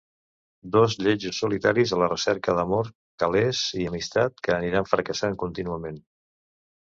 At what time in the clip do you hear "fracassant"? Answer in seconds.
4.95-5.39